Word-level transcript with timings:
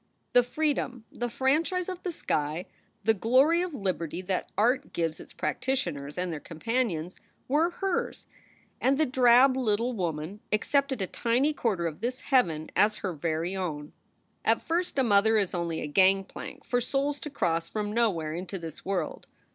The 0.33 0.41
freedom, 0.41 1.05
the 1.11 1.29
franchise 1.29 1.87
of 1.87 2.01
the 2.01 2.11
sky, 2.11 2.65
the 3.03 3.13
glory 3.13 3.61
of 3.61 3.75
liberty 3.75 4.19
that 4.23 4.51
art 4.57 4.93
gives 4.93 5.19
its 5.19 5.31
practicers 5.31 6.17
and 6.17 6.33
their 6.33 6.39
companions, 6.39 7.19
were 7.47 7.69
hers, 7.69 8.25
and 8.81 8.97
the 8.97 9.05
drab 9.05 9.55
little 9.55 9.93
woman 9.93 10.39
accepted 10.51 11.03
a 11.03 11.05
tiny 11.05 11.53
corner 11.53 11.85
of 11.85 11.99
this 12.01 12.21
heaven 12.21 12.71
as 12.75 12.95
her 13.05 13.13
very 13.13 13.55
own. 13.55 13.93
At 14.43 14.63
first 14.63 14.97
a 14.97 15.03
mother 15.03 15.37
is 15.37 15.53
only 15.53 15.81
a 15.81 15.87
gangplank 15.87 16.65
for 16.65 16.81
souls 16.81 17.19
to 17.19 17.29
cross 17.29 17.69
from 17.69 17.93
nowhere 17.93 18.33
into 18.33 18.57
this 18.57 18.83
world. 18.83 19.27